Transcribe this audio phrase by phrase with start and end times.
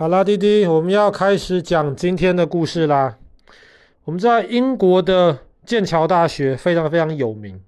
[0.00, 3.18] 好啦，弟弟，我们要开始讲今天的故事啦。
[4.04, 5.36] 我们在英国的
[5.66, 7.60] 剑桥大学非常非常有名。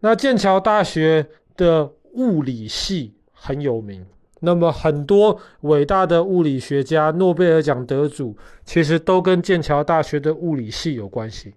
[0.00, 1.26] 那剑桥大学
[1.58, 4.06] 的物理系很有名，
[4.40, 11.52] 那么很多伟大的物理学家、诺贝尔奖得主，其实都跟剑桥大学的物理系有关系。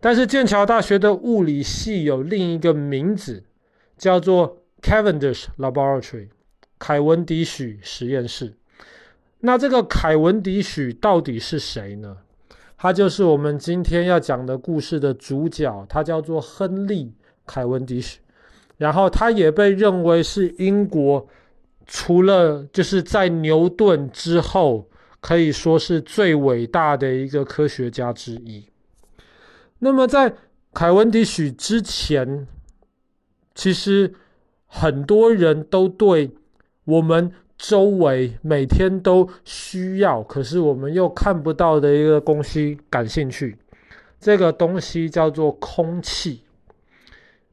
[0.00, 3.44] 但是剑桥大学的物理系有另一个名字，
[3.98, 6.28] 叫做 Cavendish Laboratory，
[6.78, 8.54] 凯文迪许实验室。
[9.46, 12.16] 那这个凯文迪许到底是谁呢？
[12.78, 17.04] 他就是我们今天要讲的故事的主角，他叫做亨利·
[17.44, 18.20] 凯文迪许。
[18.78, 21.28] 然后他也被认为是英国
[21.86, 24.88] 除了就是在牛顿之后，
[25.20, 28.66] 可以说是最伟大的一个科学家之一。
[29.80, 30.34] 那么在
[30.72, 32.46] 凯文迪许之前，
[33.54, 34.14] 其实
[34.64, 36.30] 很多人都对
[36.86, 37.30] 我们。
[37.66, 43.56] 周围每天都需要，可是我们又看不到的一个东西感兴趣，
[44.20, 46.42] 这个东西叫做空气。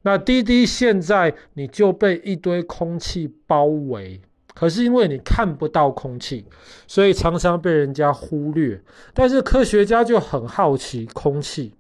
[0.01, 4.19] 那滴滴现在你就被一堆空气包围，
[4.53, 6.45] 可是因为你看不到空气，
[6.87, 8.81] 所以常常被人家忽略。
[9.13, 11.73] 但是科学家就很好奇空气，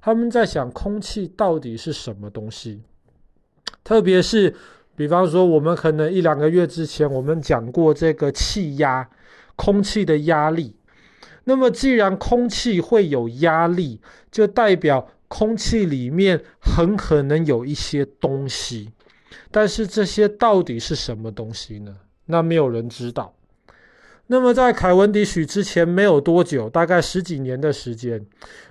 [0.00, 2.82] 他们在想空气到底是什么东西，
[3.84, 4.56] 特别是。
[4.96, 9.06] 比方说，我们可能一两个月之前，我们讲过这个气压，
[9.54, 10.74] 空气的压力。
[11.44, 14.00] 那么，既然空气会有压力，
[14.32, 18.90] 就代表空气里面很可能有一些东西。
[19.50, 21.94] 但是，这些到底是什么东西呢？
[22.24, 23.34] 那没有人知道。
[24.26, 28.26] 那么，在凯文迪许之前没有多久，大概十几年的时间，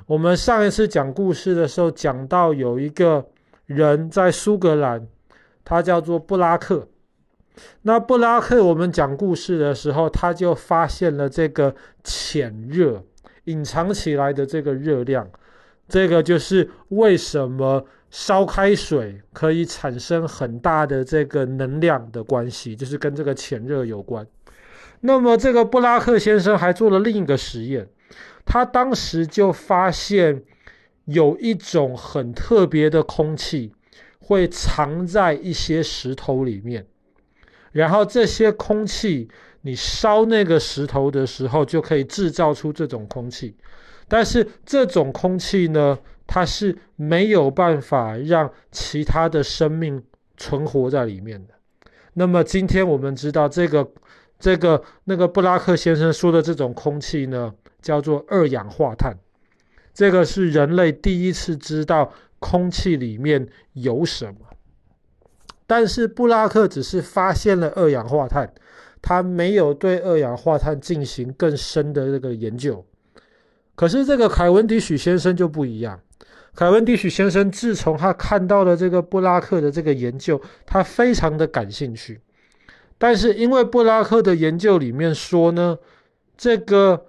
[0.08, 3.26] 我们上一次讲故事的时候讲到有一个
[3.67, 5.08] 人在苏格兰。
[5.66, 6.88] 他叫做布拉克。
[7.81, 13.03] 那布拉克，我们讲故事的时候，他就发现了这个潜热，
[13.45, 15.30] 隐藏起来的这个热量。
[15.88, 24.25] 这个就是为什么烧开水可以产生很大的这个能量的关系，就是跟这个潜热有关。
[25.02, 27.87] 那么，这个布拉克先生还做了另一个实验，
[28.45, 30.43] 他当时就发现
[31.05, 33.71] 有一种很特别的空气。
[34.27, 36.83] 会藏在一些石头里面，
[37.71, 39.30] 然后这些空气，
[39.61, 43.55] 你烧那个石头的时候，就可以制造出这种空气。
[44.08, 50.02] 但是这种空气呢，它是没有办法让其他的生命
[50.37, 51.53] 存活在里面的。
[52.15, 53.87] 那么今天我们知道，这个
[54.39, 59.15] 这个那个布拉克先生说的这种空气呢，叫做二氧化碳。
[59.93, 62.11] 这个是人类第一次知道。
[62.40, 64.40] 空气里面有什么？
[65.68, 68.54] 但是布拉克只是发现了二氧化碳，
[69.02, 72.86] 他没有对二氧化碳进行更深的这个研究。
[73.73, 76.00] 可是这个凯文迪许先生就不一样。
[76.54, 82.22] 凯文迪许先生自从他看到了这个布拉克的这个研究，他非常的感兴趣。
[82.98, 85.78] 但是因为布拉克的研究里面说呢，
[86.38, 87.08] 这个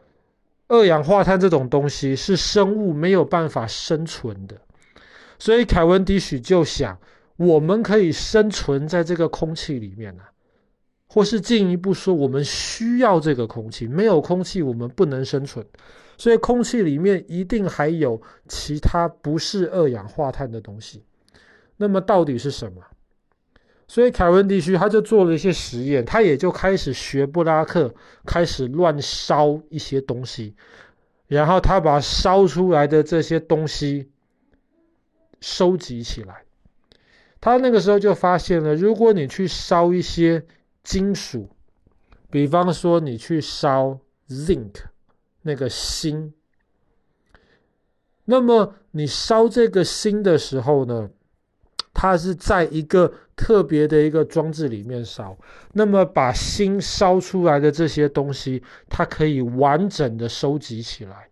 [0.67, 4.57] 二氧化碳这种东西是生物没有办法生存的。
[5.39, 6.99] 所以凯文迪许就想，
[7.37, 10.23] 我们可以生存在这个空气里面呢，
[11.07, 15.65] 或是进一步说，我们需要这个空气，没有空气我们不能生存。
[16.17, 21.05] 所以空气里面一定还有其他不是二氧化碳的东西。
[21.77, 22.83] 那么到底是什么？
[23.87, 27.95] 所以凯文迪许他就做了一些实验，他也就开始学布拉克，
[28.25, 30.57] 开始乱烧一些东西，
[31.27, 34.11] 然后他把烧出来的这些东西。
[35.41, 36.45] 收集起来，
[37.41, 40.45] 他那个时候就发现了，如果你去烧一些
[40.83, 41.49] 金属，
[42.31, 43.99] 比方说你去烧
[44.29, 44.75] zinc
[45.43, 46.33] 那个锌，
[48.25, 51.11] 那么你烧这个锌的时候呢，
[51.95, 55.37] 它是在一个特别的一个装置里面烧，
[55.73, 61.29] 那么把锌烧出来的这些东西，它可以完整的收集起来。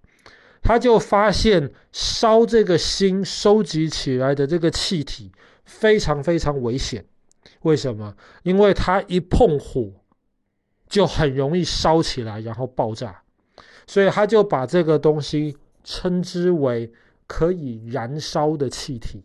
[0.64, 5.30] 他就发现烧这个锌收集起来的这个气体
[5.64, 7.04] 非常非常危险，
[7.62, 8.16] 为什么？
[8.42, 9.92] 因为它一碰火
[10.88, 13.22] 就很容易烧起来，然后爆炸。
[13.86, 16.90] 所以他就把这个东西称之为
[17.26, 19.22] 可以燃烧的气体。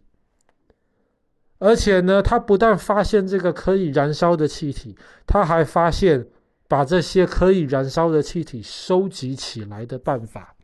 [1.60, 6.28] 而且呢，他不但发现这个可以燃烧的气体，他还发现
[6.68, 10.56] 把这些可以燃烧的气体收集起来的办法。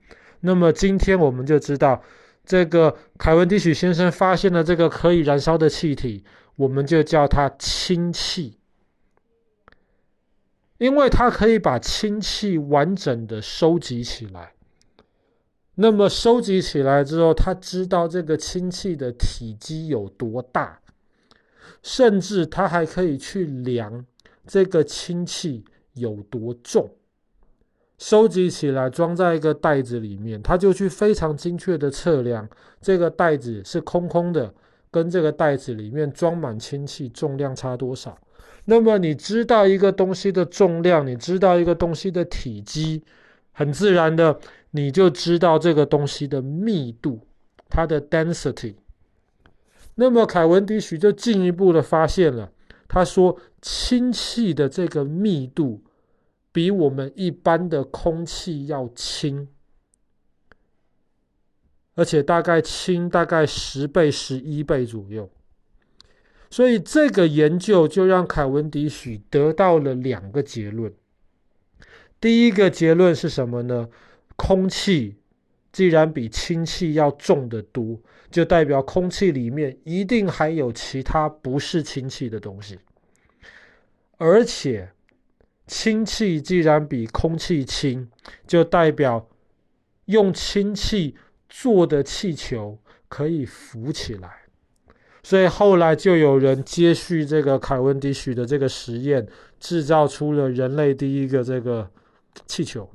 [0.46, 2.02] 那么今天我们就知道，
[2.46, 6.24] 这个凯文迪许先生发现了这个可以燃烧的气体，
[6.56, 8.60] 我们就叫它氢气。
[10.78, 14.52] 因为他可以把氢气完整的收集起来。
[15.76, 20.82] 那么收集起来之后，他知道这个氢气的体积有多大，
[21.82, 24.06] 甚至他还可以去量
[24.46, 25.64] 这个氢气
[25.94, 26.90] 有多重。
[27.98, 32.48] 收集起来装在一个袋子里面，他就去非常精确的测量
[32.82, 34.54] 这个袋子是空空的，
[34.92, 38.18] 跟这个袋子里面装满氢气重量差多少。
[38.66, 43.04] 那么你知道一个东西的重量，你知道一个东西的体积，
[43.52, 44.40] 很自然的。
[44.72, 47.22] 你就知道这个东西的密度，
[47.70, 48.76] 它的 density。
[49.96, 52.52] 那么凯文迪许就进一步的发现了，
[52.90, 55.82] 他说氢气的这个密度
[56.56, 59.50] 比我们一般的空气要轻，
[61.96, 65.30] 而且大概轻大概十倍、十一倍左右。
[66.50, 70.94] 所以这个研究就让凯文迪许得到了两个结论。
[72.22, 73.90] 第一个结论是什么呢？
[74.38, 75.18] 空气
[75.74, 78.00] 既然比氢气要重得多，
[78.32, 82.80] 就代表空气里面一定还有其他不是氢气的东西。
[84.16, 84.90] 而且，
[85.68, 88.10] 氢气既然比空气轻，
[88.46, 89.28] 就代表
[90.06, 91.16] 用氢气
[91.50, 92.78] 做的气球
[93.08, 94.30] 可以浮起来。
[95.24, 99.28] 所以后来就有人接续这个凯文迪许的这个实验，
[99.60, 101.90] 制造出了人类第一个这个
[102.46, 102.88] 气球。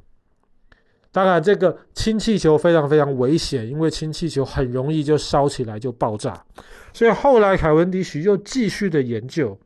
[1.12, 6.44] 当然，这个氢气球非常非常危险，因为氢气球很容易就烧起来就爆炸。
[6.92, 9.58] 所以后来凯文迪许又继续的研究，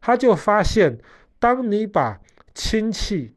[0.00, 0.98] 他就发现，
[1.38, 2.20] 当你把
[2.58, 3.36] 氢气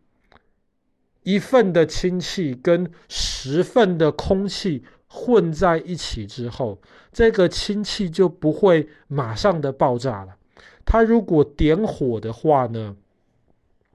[1.21, 6.81] 一份的氢气跟十份的空气混在一起之后，
[7.13, 10.35] 这个氢气就不会马上的爆炸了。
[10.83, 12.97] 它如果点火的话呢，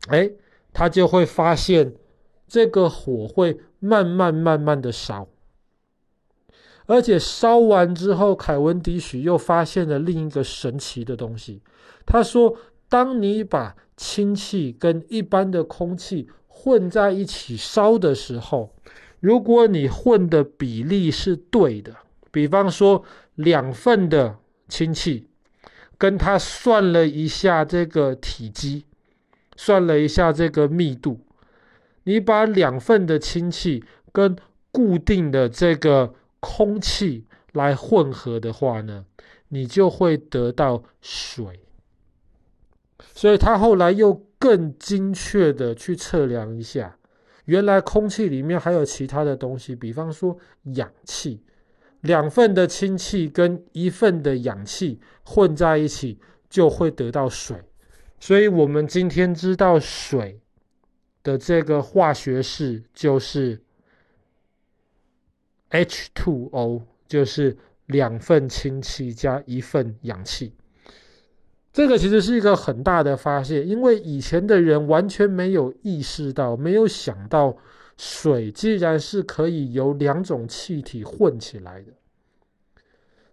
[0.08, 0.30] 哎，
[0.72, 1.92] 它就会发现。
[2.48, 5.26] 这个火会慢慢慢慢的烧，
[6.86, 11.60] 而且烧完之后，凯文迪许又发现了另一个神奇的东西。
[12.06, 12.56] 他说
[12.88, 18.74] ：“当你把氢气跟一般的空气混在一起烧的时候，
[19.20, 21.96] 如果你混的比例是对的，
[22.30, 23.02] 比方说
[23.34, 24.36] 两份的
[24.68, 25.28] 氢气，
[25.98, 28.84] 跟他算了一下这个体积，
[29.56, 31.20] 算了一下这个密度。”
[32.04, 34.36] 你把两份的氢气跟
[34.70, 39.04] 固定的这个空气来混合的话呢，
[39.48, 41.65] 你就会得到水。
[43.14, 46.98] 所以他后来又更精确的去测量一下，
[47.46, 50.36] 原来空气里面还有其他的东西，比方说
[50.74, 51.42] 氧气，
[52.02, 56.18] 两份的氢气跟一份的氧气混在一起
[56.48, 57.62] 就会得到水。
[58.18, 60.40] 所以我们今天知道水。
[61.22, 63.60] 的这个化学式就是
[65.72, 67.56] H2O，就是
[67.86, 70.54] 两份氢气加一份氧气。
[71.76, 77.54] 这个其实是一个很大的发现，因为以前的人完全没有意识到，没有想到
[77.98, 81.92] 水既然是可以由两种气体混起来的。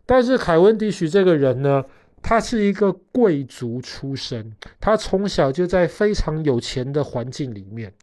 [0.06, 1.86] 但是凯文迪许这个人呢，
[2.22, 7.94] 他是一个贵族出身，他从小就在非常有钱的环境里面，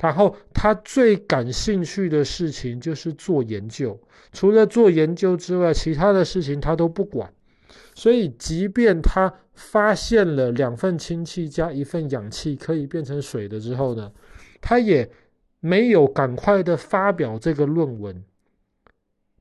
[0.00, 3.96] 然后他最感兴趣的事情就是做研究，
[4.32, 7.32] 除了做研究之外，其他的事情他都不管。
[7.94, 14.12] 所以，即便他发现了两份氢气加一份氧气可以变成水的之后呢，
[14.60, 15.10] 他也
[15.60, 18.24] 没有赶快的发表这个论文。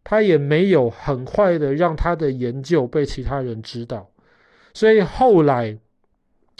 [0.04, 4.10] 他也没有很快的让他的研究被其他人知道，
[4.74, 5.78] 所以后来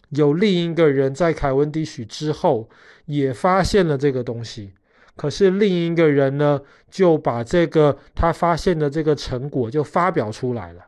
[0.10, 2.70] 有另一个人在凯文迪许之后
[3.06, 4.74] 也发现了这个东西，
[5.16, 10.86] 可是另一个人呢，就把这个他发现的这个成果就发表出来了。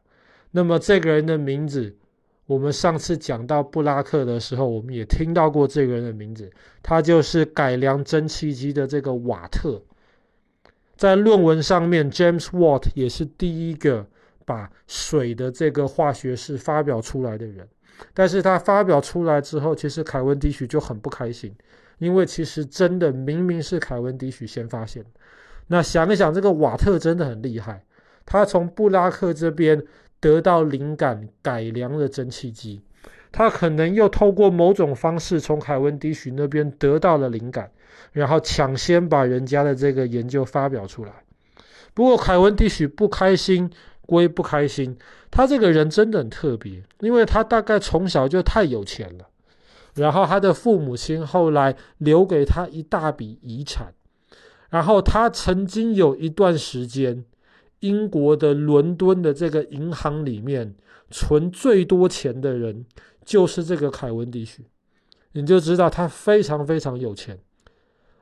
[0.51, 1.97] 那么这个人的名字，
[2.45, 9.81] 我们上次讲到布拉克的时候，我们也听到过这个人的名字，他就是改良蒸汽机的这个瓦特。
[10.95, 14.05] 在论文上面，James Watt 也是第一个
[14.45, 17.67] 把水的这个化学式发表出来的人。
[18.13, 21.55] 但是他发表出来之后，其实凯文迪许就很不开心，
[21.99, 25.05] 因为其实真的明明是凯文迪许先发现。
[25.67, 27.83] 那想一想，这个瓦特真的很厉害，
[28.25, 29.81] 他从布拉克这边
[30.23, 32.81] 得到灵感，改良了蒸汽机。
[33.29, 37.69] 他可能又透过某种方式从凯文迪许那边得到了灵感，
[38.13, 41.11] 然后抢先把人家的这个研究发表出来。
[41.93, 43.69] 不过凯文迪许不开心
[44.05, 44.95] 归不开心，
[45.29, 49.27] 他这个人真的很特别，因为他大概从小就太有钱了，
[49.95, 53.93] 然后他的父母亲后来留给他一大笔遗产，
[54.69, 57.25] 然后他曾经有一段时间，
[57.83, 60.73] 英国的伦敦的这个银行里面
[61.11, 62.85] 存最多钱的人
[63.25, 64.63] 就是这个凯文迪许，
[65.33, 67.37] 你就知道他非常非常有钱，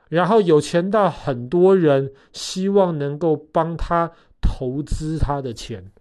[0.08, 5.92] 然后有钱到很多人希望能够帮他投资他的钱，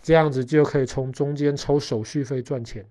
[0.00, 2.86] 这样子就可以从中间抽手续费赚钱。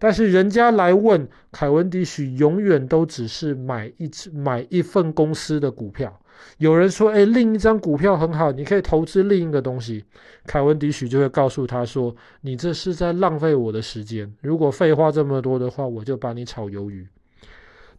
[0.00, 6.19] 但是人家来问凯文迪许，永远都只是买一只买一份公司的股票。
[6.58, 10.04] 有人说：“哎，另一张股票很好，你可以投资另一个东西。”
[10.46, 14.32] 凯文迪许就会告诉他说：“你这是在浪费我的时间。
[14.42, 17.06] 如果废话这么多的话，我就把你炒鱿鱼。”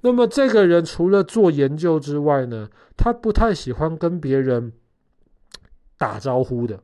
[0.02, 4.72] 那么这个人除了做研究之外呢，他不太喜欢跟别人
[5.98, 6.82] 打招呼的。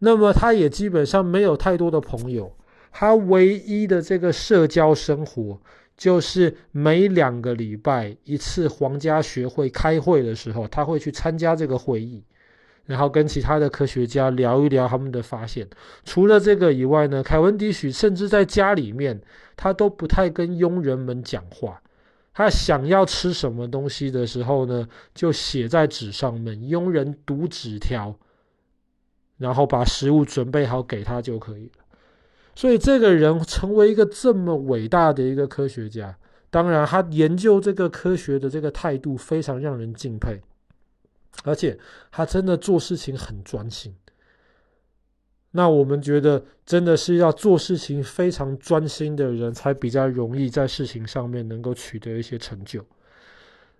[0.00, 2.54] 那么他也基本上没有太多的朋友。
[2.94, 5.58] 他唯一的这个社交生活，
[5.96, 12.24] 就是每两个礼拜一次皇家学会开会的时候，他会去参加这个会议，
[12.86, 15.68] 然后跟其他的科学家聊一聊他们的发现。
[16.04, 19.20] 除了这个以外呢，凯文迪许甚至在家里面，
[19.56, 21.80] 他都不太跟佣人们讲话。
[22.34, 28.18] 他想要吃什么东西的时候呢，就写在纸上面，佣人读纸条，
[29.36, 31.84] 然后把食物准备好给他就可以了。
[32.54, 36.16] 所以这个人成为一个这么伟大的一个科学家，
[36.50, 40.40] 当然他研究这个科学的这个态度非常让人敬佩，
[41.44, 41.78] 而且
[42.10, 43.94] 他真的做事情很专心。
[45.52, 52.84] 那我们觉得真的是要做事情非常专心的人，才比较容易在事情上面能够取得一些成就。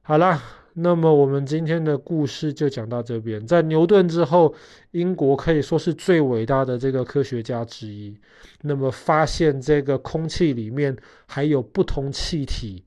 [0.03, 0.43] 好啦。
[0.75, 3.47] 那么我们今天的故事就讲到这边。
[3.47, 4.55] 在牛顿之后，
[4.93, 8.17] 英国可以说是最伟大的这个科学家之一。
[8.63, 12.83] 那么发现这个空气里面还有不同气体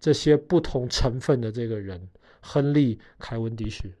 [0.00, 2.08] 这些不同成分的这个人，
[2.40, 3.92] 亨利·凯文迪许。